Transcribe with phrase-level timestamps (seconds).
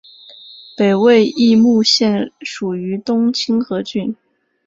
[0.75, 4.15] 北魏绎幕县属于东清河郡。